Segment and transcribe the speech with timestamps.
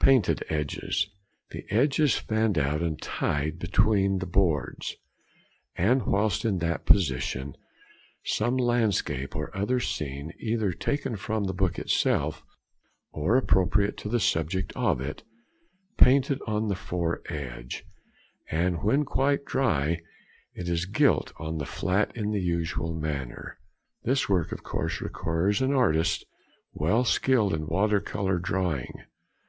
[0.00, 4.96] Painted Edges.—The edge is to fanned out and tied between boards,
[5.76, 7.54] and whilst in that position
[8.24, 12.42] some landscape or other scene, either taken from the book itself
[13.12, 15.22] or appropriate to the subject of it,
[15.96, 17.84] painted on the foredge,
[18.50, 20.00] and when quite dry
[20.54, 23.60] it is gilt on the flat in the usual manner.
[24.02, 26.26] This work of course requires an artist
[26.72, 29.04] well skilled in water colour drawing.